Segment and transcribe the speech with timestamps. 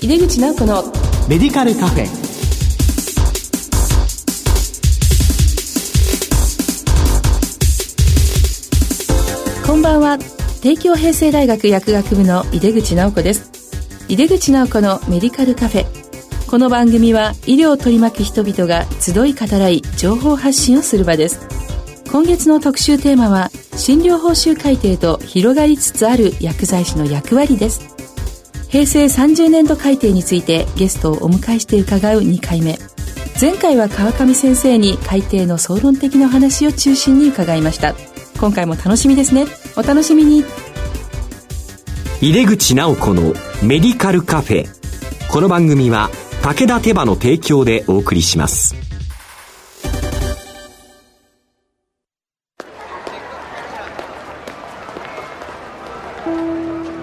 [0.00, 0.84] 井出口直子の
[1.28, 2.06] メディカルカフェ。
[9.66, 10.18] こんばんは。
[10.62, 13.50] 帝京平成大学薬学部の井出口直子です。
[14.06, 15.86] 井出口直子のメディカルカフェ。
[16.48, 21.40] この番組は医療を取り巻く人々が集い語らい情報発信をする場です。
[22.12, 27.97] 今月の特集テーマは診療報酬改定と広がりつつある薬剤師の役割です
[28.68, 32.78] 平成30年度改定についてゲストをお迎えして伺う2回目。
[33.40, 37.94] 前回は川上先生に改定の総論的な話を中心に伺いました。
[38.38, 39.46] 今回も楽しみですね。
[39.76, 40.44] お楽しみに。
[42.20, 44.66] 井出口直子のメディカルカフェ。
[45.30, 46.10] この番組は
[46.42, 48.87] 武田手羽の提供でお送りします。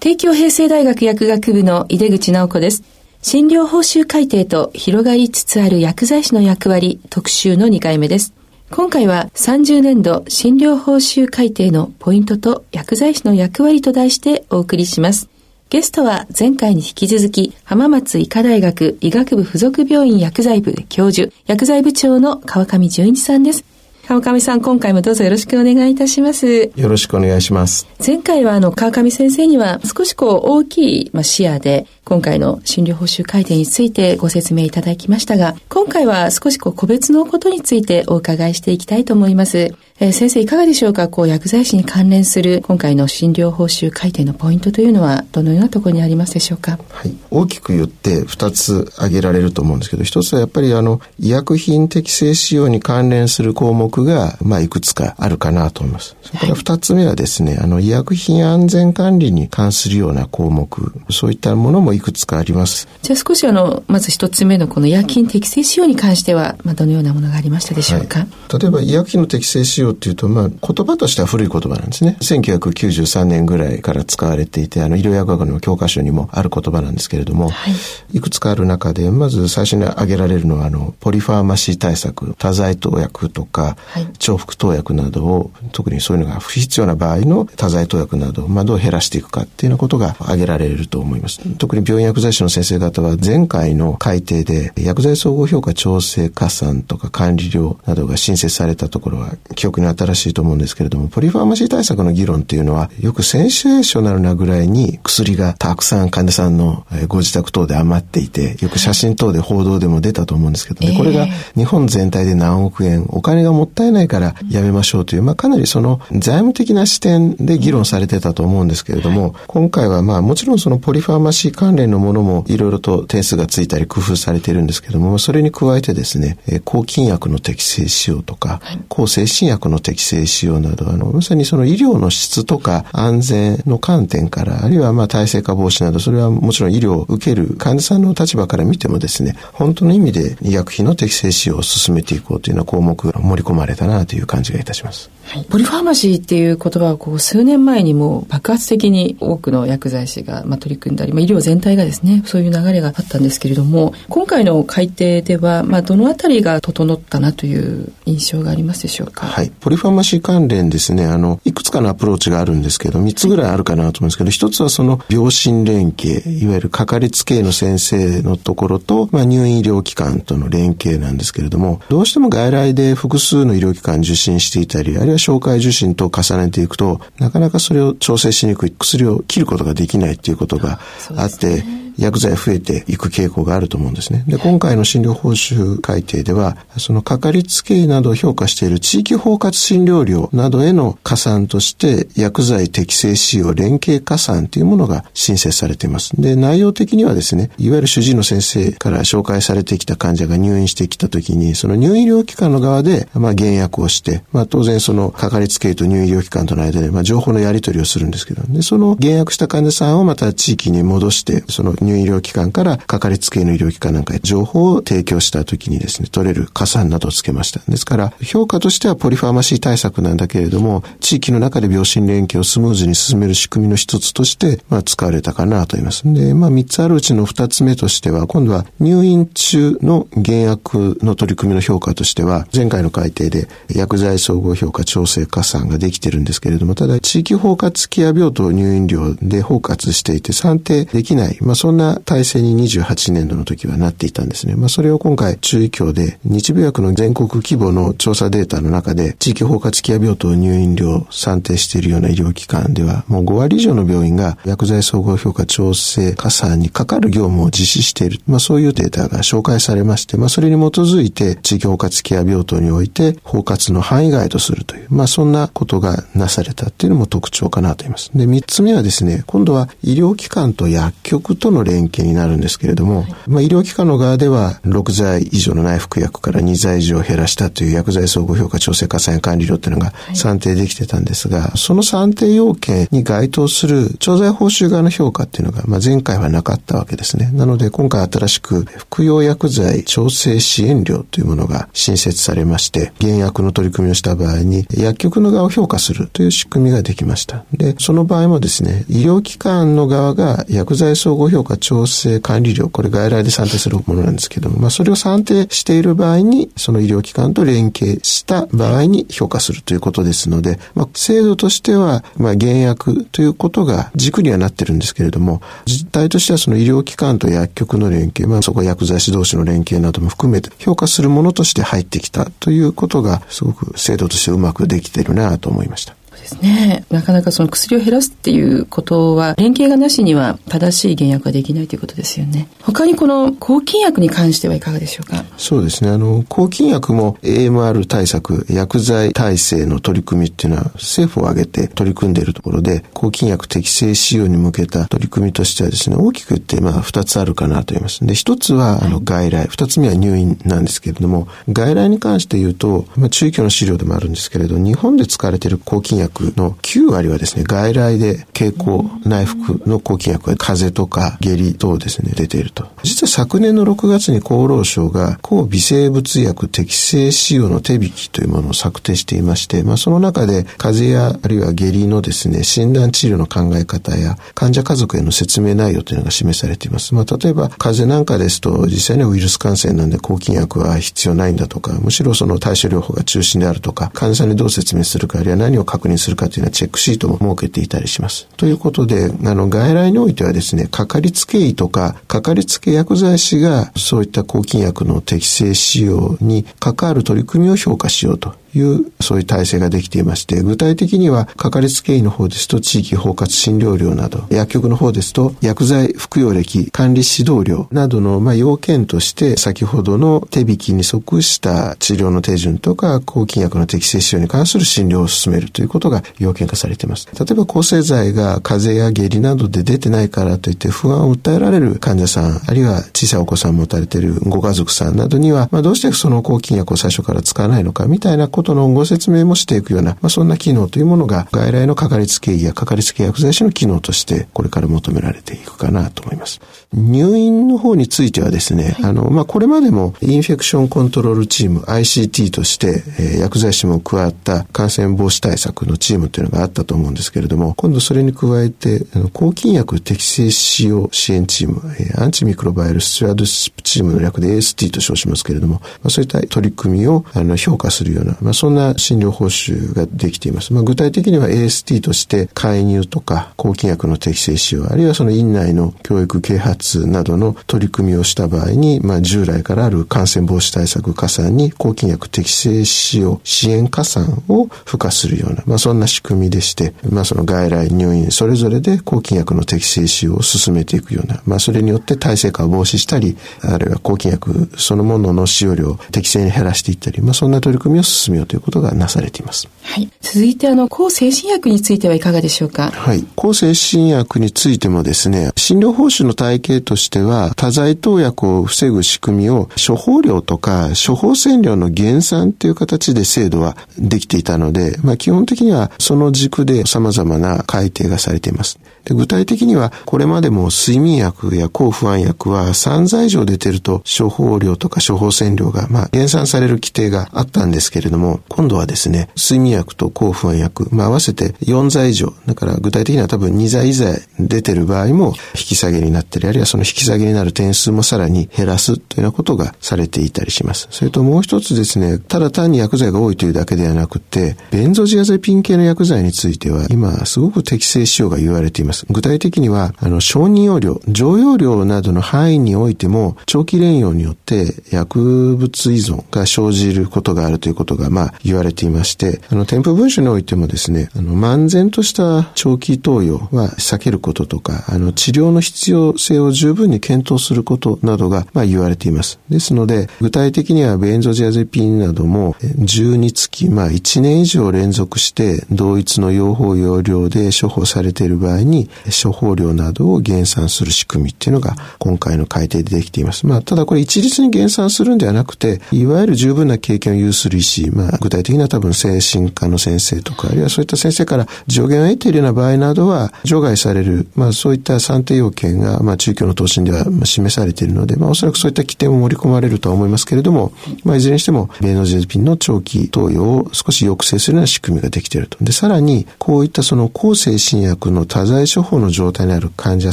[0.00, 2.82] 帝京平成大学薬学部の井出口直子です。
[3.20, 8.32] 診療報酬改定と広がりつつある薬剤師の役割特集の2回目です。
[8.70, 15.28] 今回は30年度診療報酬改定のポイントと薬剤師の役割と題してお送りします。
[15.68, 23.66] ゲストは前回に引き続き浜松医科大学医学部附属病院薬剤部教授、薬剤部長の川上淳一さんです。
[24.10, 26.72] 川上さん、今回もどうぞよろしくお願いいたします。
[26.74, 27.86] よろしくお願いします。
[28.04, 39.72] 前回はあの、川上先生には少しこう大きい、まあ、視野で今回の診療報酬改定についてご説明いただきましたが、今回は少しこう個別のことについてお伺いしていきたいと思います。
[40.02, 41.08] えー、先生いかがでしょうか？
[41.08, 46.78] こう薬剤師に関連する今回の診療報酬改定のポイントというのはどのようなところにありますでしょうか？
[46.88, 47.14] はい。
[47.30, 56.16] 大きく言って2つ挙げられると思うんですけど、1つはやっぱりあの医薬品適正使用に関連する項目がまあいくつかあるかなと思います。
[56.22, 62.88] それから2つ目はですね、あの医薬品安全管理に関するような項目、そういったものもいくつかあります。
[63.02, 72.16] じゃあ少しあの、まず1つ目のこの医薬品適正使用に関しては、まあどのようなものがありましたでしょうか、はい、例えば医薬品の適正使用っていうと、まあ、言葉としては古い言葉なんですね。
[72.20, 91.40] 1993年ぐらいから使われていて、あの、医療薬学の教科書にもある言葉なんですけれども、はい、いくつかある中で、まず最初に挙げられるのは、あの、ポリファーマシー対策、多剤投薬とか、はい、重複投薬などを、特にそういうのが不必要な場合の多剤投薬などを、まあ、どう減らしていくかっていうようなことが挙げられると思います。
[91.56, 111.26] 特に病院薬剤師の先生方は、前回の改定で、薬剤総合評価調整加算とか管理料などが新設されたところは、記憶に新しいと思うんですけれども、ポリファーマシー対策の議論っていうのは、よくセンセーショナルなぐらいに薬がたくさん患者さんのご自宅等で余っていて、よく写真等で報道でも出たと思うんですけど、ね、これが
[111.56, 145.10] 日本全体で何億円、お金がもったいないからやめましょうという、まあかなりその財務的な視点で議論されてたと思うんですけれども、今回はまあもちろんそのポリファーマシー関連のものもいろいろと点数がついたり工夫されているんですけども、それに加えてですね、抗菌薬の適正使用とか、抗精神薬の適正使用など、あの、まさにその医療の質とか安全の観点から、あるいはまあ体制化防止など、それはもちろん医療を受ける患者さんの立場から見てもですね、本当の意味で医薬品の適正使用を進めていこうというような項目が盛り込まれたなという感じがいたします。
[145.24, 159.26] はい、ポリファーマシーっていう言葉はこう数年前にも爆発的に多くの薬剤師がまあ取り組んだり、まあ、医療全体がですね、そういう流れがあったんですけれども、今回の改定では、まあ、どのあたりが整ったなという印象がありますでしょうか？
[159.26, 159.49] はい。
[159.60, 180.80] ポリファーマシー関連ですね、あの、いくつかのアプローチがあるんですけど、3つぐらいあるかなと思うんですけど、1つはその病診連携、いわゆるかかりつけ医の先生のところと、まあ、入院医療機関との連携なんですけれども、どうしても外来で複数の医療機関受診していたり、あるいは紹介受診と重ねていくと、なかなかそれを調整しにくい、薬を切ることができないっていうことが
[181.16, 181.64] あって、
[182.00, 184.24] 薬剤増えていく傾向があると思うんですね。
[184.26, 196.10] で、今回の診療報酬改定では、そのかかりつけ医などを評価している地域包括診療料などへの加算として、薬剤適正使用連携加算というものが申請されています。
[196.20, 217.60] で、内容的にはですね、いわゆる主治医の先生から紹介されてきた患者が入院してきたときに、その入院医療機関の側で、まあ、減薬をして、まあ、当然そのかかりつけ医と入院医療機関との間で、まあ、情報のやり取りをするんですけど、で、その減薬した患者さんをまた地域に戻して、その入入医療機関からかかりつけ医の医療機関なんかへ情報を提供した時にですね、取れる加算などをつけました。
[217.68, 226.02] ですから、評価としてはポリファーマシー対策なんだけれども、地域の中で病診連携をスムーズに進める仕組みの一つとして、まあ、使われたかなと言います。
[226.04, 244.54] で、まあ、三つあるうちの二つ目としては、今度は入院中の減薬の取り組みの評価としては、前回の改定で薬剤総合評価調整加算ができてるんですけれども、ただ地域包括ケア病棟入院料で包括していて算定できない、まあ、そんな体制に28年度の時はなっていたんですね。
[244.54, 258.20] まあ、それを今回注意協で日米薬の全国規模の調査データの中で地域包括ケア病棟入院料算定しているような医療機関ではもう5割以上の病院が薬剤総合評価調整加算にかかる業務を実施している。
[258.26, 268.10] まあ、そういうデータが紹介されまして、まあ、それに基づいて地域包括ケア病棟において包括の範囲外とするという、まあ、そんなことがなされたっていうのも特徴かなと言います。
[268.14, 287.30] で、3つ目はですね、今度は医療機関と薬局との連携になるんですけれども、はい、まあ、医療機関の側では6剤以上の内服薬から2剤以上減らしたという薬剤総合評価調整加算や管理料っていうのが算定できてたんですが、はい、その算定要件に該当する調剤報酬側の評価っていうのが、まあ、前回はなかったわけですね。
[287.32, 297.44] なので今回新しく服用薬剤調整支援料というものが新設されまして、減薬の取り組みをした場合に薬局の側を評価するという仕組みができました。
[297.52, 325.99] で、その場合もですね、医療機関の側が薬剤総合評価調整管理料、これ外来で算定するものなんですけども、まあそれを算定している場合に、その医療機関と連携した場合に評価するということですので、まあ制度としては、まあ減薬ということが軸にはなってるんですけれども、実態としてはその医療機関と薬局の連携、まあそこは薬剤師同士の連携なども含めて評価するものとして入ってきたということが、すごく制度としてうまくできてるなと思いました。
[326.20, 326.84] ですね。
[326.90, 332.48] なかなかその薬を減らすっていうことは、連携がなしには正しい減薬ができないということですよね。
[332.62, 335.24] 他にこの抗菌薬に関してはいかがでしょうか？
[335.36, 335.90] そうですね。
[335.90, 348.04] あの、抗菌薬も AMR 対策、薬剤耐性の取り組みっていうのは政府を挙げて取り組んでいるところで、抗菌薬適正使用に向けた取り組みとしてはですね、大きく言ってまあ二つあるかなと言います。
[348.04, 362.66] で、一つはあの外来、二つ目は入院なんですけれども、外来に関して言うと、まあ中期の資料でもあるんですけれど、日本で使われている抗菌薬の9割はですね、外来で経口内服の抗菌薬が風邪とか下痢等ですね、出ていると。
[362.82, 376.94] 実は昨年の6月に厚労省が抗微生物薬適正使用の手引きというものを策定していまして、まあその中で風邪やあるいは下痢のですね、診断治療の考え方や患者家族への説明内容というのが示されています。
[376.94, 388.28] まあ例えば風邪なんかですと実際にはウイルス感染なんで抗菌薬は必要ないんだとか、むしろその対処療法が中心であるとか、患者さんにどう説明するか、あるいは何を確認するかというのはチェックシートも設けていたりします。
[388.36, 417.06] ということで、あの、外来においてはですね、かかりつけ医とか、かかりつけ薬剤師が、そういった抗菌薬の適正使用に関わる取り組みを評価しようというそういう体制ができていまして、具体的には、かかりつけ医の方ですと地域包括診療料など、薬局の方ですと薬剤服用歴管理指導料などの、まあ、要件として、先ほどの手引きに即した治療の手順とか、抗菌薬の適正使用に関する診療を進めるということが要件化されています。
[417.18, 436.40] 例えば抗生剤が風邪や下痢などで出てないからといって不安を訴えられる患者さん、あるいは小さいお子さんを持たれているご家族さんなどには、まあ、どうしてその抗菌薬を最初から使わないのかみたいなことことのご説明もしていくような、まあ、そんな機能というものが外来のかかりつけ医やかかりつけ薬剤師の機能としてこれから求められていくかなと思います。
[436.72, 460.52] 入院の方についてはですね、はい、あの、まあ、これまでもインフェクションコントロールチーム ICT として、えー、薬剤師も加わった感染防止対策のチームというのがあったと思うんですけれども、今度それに加えて、あの抗菌薬適正使用支援チーム、えー、アンチミクロバイルスチュアドスプチームの略で AST と称しますけれども、まあ、そういった取り組みをあの評価するような、まあ、まそんな診療報酬ができています。
[460.52, 489.48] まあ、具体的には AST として介入とか抗菌薬の適正使用、あるいはその院内の教育啓発などの取り組みをした場合に、まあ、従来からある感染防止対策加算に抗菌薬適正使用支援加算を付加するような、まあ、そんな仕組みでして、まあ、その外来入院それぞれで抗菌薬の適正使用を進めていくような、まあ、それによって耐性化を防止したり、あるいは抗菌薬そのものの使用量を適正に減らしていったり、まあ、そんな取り組みを進めようということがなされています。
[489.62, 489.90] はい。
[490.00, 492.70] 続いて、あの、抗精神薬についてはいかがでしょうか？
[492.70, 493.04] はい。
[493.16, 508.58] 抗精神薬についてもですね、診療報酬の体系としては、多剤投薬を防ぐ仕組みを、処方量とか、処方箋料の減産という形で制度はできていたので、まあ、基本的にはその軸で様々な改定がされています。
[508.84, 530.68] で具体的には、これまでも睡眠薬や抗不安薬は3剤以上出てると処方量とか処方箋量が、まあ、減産される規定があったんですけれども、今度はですね、睡眠薬と抗不安薬、まあ、合わせて4剤以上、だから具体的には多分2剤以上出てる場合も引き下げになったり、あるいはその引き下げになる点数もさらに減らすというようなことがされていたりします。
[530.70, 538.69] それともう一つですね、ただ単に薬剤が多いというだけではなくて、ベンゾジアゼピン系の薬剤については今すごく適正使用が言われています。
[538.88, 559.18] 具体的には、あの、承認用量、常用量などの範囲においても、長期連用によって薬物依存が生じることがあるということが、まあ、言われていまして、あの、添付文書においてもですね、あの、漫然とした長期投与は避けることとか、あの、治療の必要性を十分に検討することなどが、まあ、言われています。
[559.28, 573.26] ですので、具体的にはベンゾジアゼピンなども、12月、まあ、1年以上連続して同一の用法用量で処方されている場合に、処方量などを減産する仕組みっていうのが今回の改定でできています。
[573.26, 590.52] まあ、ただこれ一律に減産するんではなくて、いわゆる十分な経験を有する医師、まあ、具体的には多分精神科の先生とか、あるいはそういった先生から助言を得ているような場合などは、除外される、まあ、そういった算定要件が、まあ、中京の答申では示されているので、まあ、おそらくそういった規定も盛り込まれるとは思いますけれども、
[590.84, 595.36] まあ、いずれにしても、ベノジェズピンの長期投与を少し抑制するような仕組みができていると。
[595.42, 599.92] で、さらに、こういったその抗精神薬の多剤処方の状態にある患者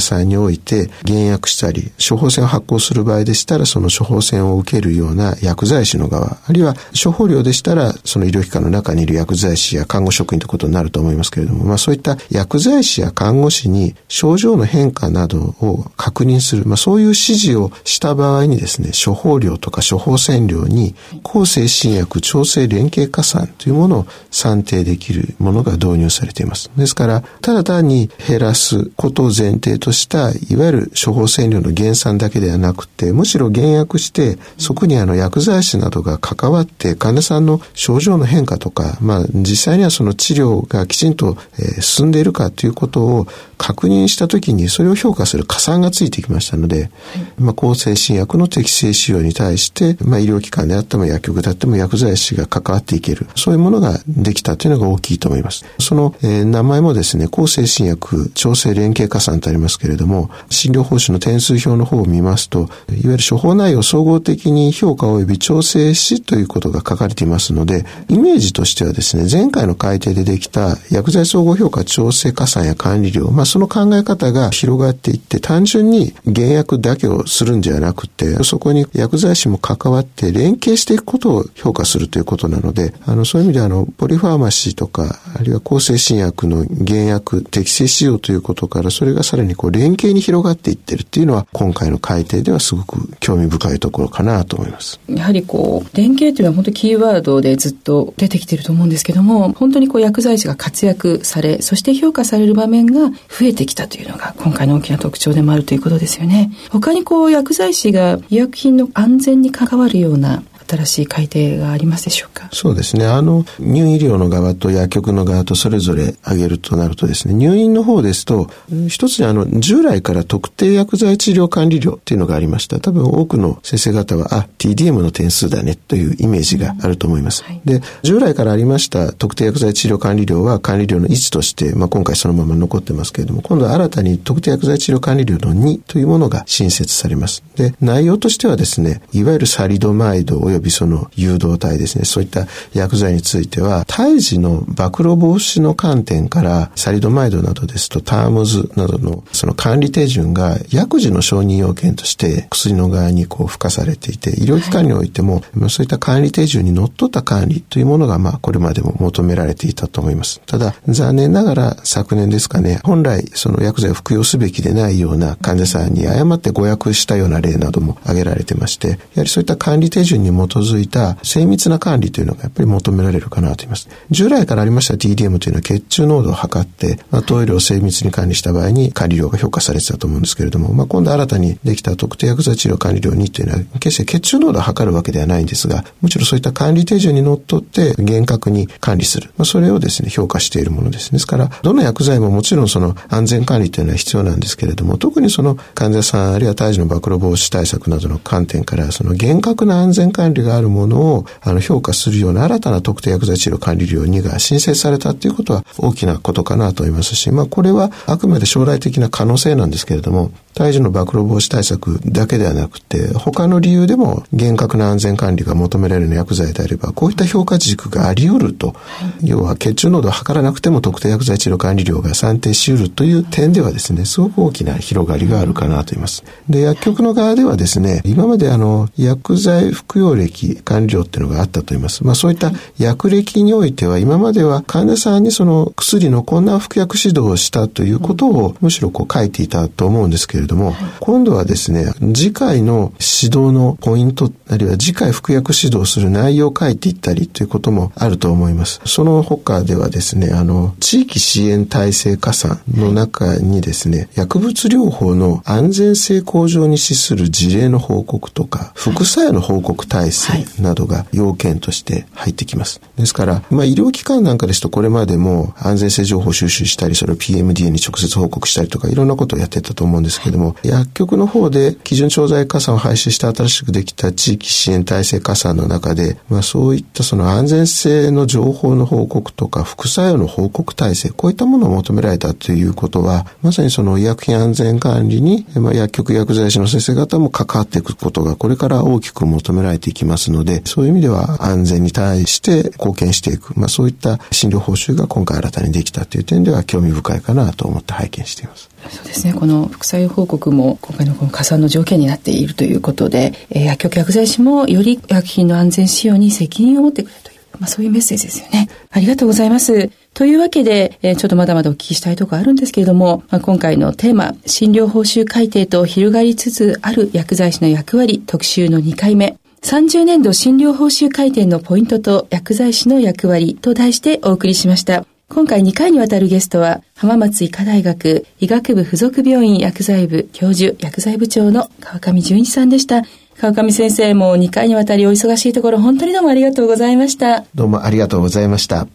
[0.00, 26.70] さんにおいて、減薬したり、処方箋を発行する場合でしたら、その処方箋を受けるような薬剤師の側、あるいは処方量でしたら、その医療機関の中にいる薬剤師や看護職員ということになると思いますけれども、まあそういった薬剤師や看護師に症状の変化などを確認する、まあそういう指示をした場合にですね、処方量とか処方箋量に抗精神薬調整連携加算というものを算定できるものが導入されています。
[26.76, 43.26] ですから、ただ単に減らすことを前提とした、いわゆる処方箋量の減産だけではなくて、むしろ減薬して、そこにあの薬剤師などが関わって患者さんの症状の変化とか、まあ実際にはその治療がきちんと、え進んでいるかということを
[43.56, 46.90] 確認したときにそれを評価する加算がついてきましたので、はい、
[47.38, 55.64] まあ抗精神薬の適正使用に対して、まあ医療機関であっても薬局であっても薬剤師が関わっていける、そういうものができたというのが大きいと思います。
[55.78, 95.00] その、えー、名前もですね、抗精神薬調整連携加算とありますけれども、診療報酬の点数表の方を見ますと、いわゆる処方内容総合的に評価及び調整しということが書かれていますので、イメージとしてはですね、前回の改定でできた薬剤総合評価調整加算や管理量、まあその考え方が広がっていって、単純に減薬だけをするんじゃなくて、そこに薬剤師も関わって連携していくことを評価するということなので、あの、そういう意味であの、ポリファーマシーとか、あるいは抗精神薬の減薬、適正使用とということから、それがさらにこう連携に広がっていってるっていうのは、今回の改定ではすごく興味深いところかなと思います。
[95.08, 106.52] やはりこう、連携というのは本当キーワードでずっと出てきてると思うんですけども、本当にこう薬剤師が活躍され、そして評価される場面が増えてきたというのが今回の大きな特徴でもあるということですよね。
[106.68, 112.48] 他にこう薬剤師が医薬品の安全に関わるような新しい改定がありますでしょうか？
[112.52, 113.06] そうですね。
[113.06, 118.50] あの、入院医療の側と薬局の側とそれぞれ挙げるとなるとですね、入院の方ですと、
[118.88, 122.80] 一つにあの、従来から特定薬剤治療管理料っていうのがありました。
[122.80, 127.44] 多分多くの先生方は、あ、TDM の点数だねというイメージがあると思います。
[127.48, 137.42] うんはい、で、従来からありました特定薬剤治療管理料は管理料の1として、まあ、今回そのまま残ってますけれども、今度は新たに特定薬剤治療管理料の2というものが新設されます。
[137.56, 160.40] で、内容としてはですね、いわゆるサリドマイド及びその誘導体ですね、そういった薬剤については、胎児の暴露防止の観点から、サリドマイドなどですと、タームズなどのその管理手順が薬事の承認要件として薬の側にこう付加されていて、医療機関においても、はい、そういった管理手順にのっとった管理というものが、まあ、これまでも求められていたと思います。
[160.46, 173.88] ただ、残念ながら昨年ですかね、本来その薬剤を服用すべきでないような患者さんに誤って誤薬したような例なども挙げられてまして、やはりそういった管理手順に基づいた精密な管理というのがやっぱり求められるかなと思います。
[174.10, 189.30] 従来からありました TDM というのは血中濃度を測って、まあ、投与量を精密に管理した場合に管理量が評価されてたと思うんですけれども、まあ、今度新たにできた特定薬剤治療管理量2というのは決して血中濃度を測るわけではないんですが、もちろんそういった管理手順にのっとって厳格に管理する。
[189.36, 191.12] まあ、それをですね、評価しているものです。
[191.12, 218.74] ですから、どの薬剤ももちろんその安全管理というのは必要なんですけれども、特にその患者さんあるいは胎児の暴露防止対策などの観点から、その厳格な安全管理りがあるものをあの評価するような新たな特定薬剤治療管理料2が申請されたということは大きなことかなと思いますし、まあこれはあくまで将来的な可能性なんですけれども、胎児の暴露防止対策だけではなくて、他の理由でも厳格な安全管理が求められる薬剤であれば、こういった評価軸があり得ると、
[219.22, 226.24] 要は血中濃度を測らなくても特定薬剤治療管理料が算定し得るという点ではですね、すごく大きな広がりがあるかなと思います。
[226.48, 230.27] で、薬局の側ではですね、今まであの、薬剤服用歴
[230.64, 232.04] 管理料っていうのがあったと思います。
[232.04, 248.80] まあそういった薬歴においては、今までは患者さんにその薬の困難服薬指導をしたということを、むしろこう書いていたと思うんですけれども、今度はですね、次回の指導のポイント、あるいは次回服薬指導する内容を書いていったりということもあると思います。
[248.84, 260.17] その他ではですね、あの、地域支援体制加算の中にですね、薬物療法の安全性向上に資する事例の報告とか、副作用の報告体制
[260.60, 262.80] などが要件として入ってきます。
[262.96, 298.70] ですから、まあ医療機関なんかですとこれまでも安全性情報収集したり、それを PMDA に直接報告したりとか、いろんなことをやってたと思うんですけども、薬局の方で基準調剤加算を廃止して新しくできた地域支援体制加算の中で、まあそういったその安全性の情報の報告とか副作用の報告体制、こういったものを求められたということは、まさにその医薬品安全管理に、まあ、薬局薬剤師の先生方も関わっていくことがこれから大きく求められていきますので、そういう意味では安全に対して貢献していく、まあそういった診療報酬が今回新たにできたという点では興味深いかなと思って拝見しています。
[298.88, 299.34] そうですね。
[299.34, 308.68] この副作用報告も今回のこの加算の条件になっているということで、えー、薬局薬剤師もより薬品の安全使用に責任を持ってくれという、まあそういうメッセージですよね。
[308.90, 309.90] ありがとうございます。
[310.14, 319.37] というわけで、えー、ちょっとまだまだお聞きしたいところあるんですけれども、まあ、今回のテーマ、診療報酬改定と広がりつつある薬剤師の役割特集の2回目。
[319.62, 325.04] 30年度診療報酬改定のポイントと薬剤師の役割と題してお送りしました。
[325.28, 333.02] 今回2回にわたるゲストは、浜松医科大学医学部附属病院薬剤部教授薬剤部長の川上淳一さんでした。
[333.36, 337.44] 川上先生も2回にわたりお忙しいところ本当にどうもありがとうございました。
[337.54, 338.88] どうもありがとうございました。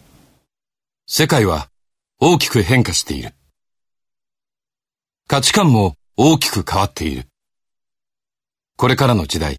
[1.06, 1.68] 世界は
[2.18, 3.32] 大きく変化している。
[5.28, 7.26] 価値観も大きく変わっている。
[8.76, 9.58] これからの時代、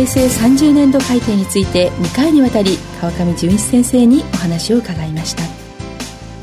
[0.00, 5.42] 平成30年度改定について2回にわたり川上純一先生にお話を伺いました。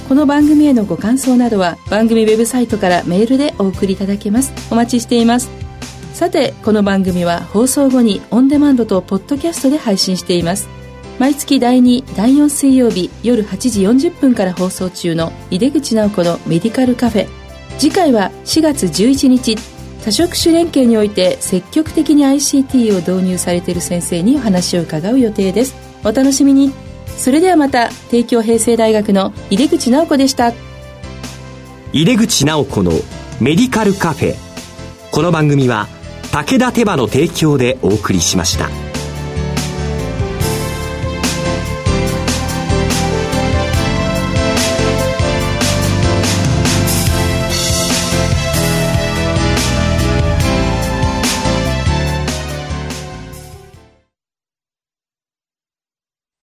[0.08, 4.54] この番組へのご感想などは番組ウェブサイトからメールでお送りいただけます。
[4.70, 5.50] お待ちしています。
[6.14, 10.70] さてこの番組は放送後にオンデマンドとポッドキャストで配信しています。
[11.18, 17.28] 毎月第2第4水曜日夜8時40分から放送中の井出口直子のメディカルカフェ。
[17.80, 19.56] 次回は4月11日
[20.08, 25.76] 多職種連携において積極的に ICT を導入されている先生にお話を伺う予定です。
[26.06, 26.72] お楽しみに。
[27.18, 30.54] それではまた帝京平成大学の井出口直子でした。
[31.92, 32.94] 井出口直子の
[33.42, 34.36] メディカルカフェ。
[35.12, 35.90] この番組は
[36.32, 38.87] 武田手羽の提供でお送りしました。